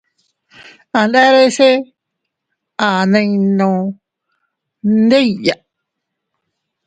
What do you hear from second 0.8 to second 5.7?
A nderes a ninnu ndiya.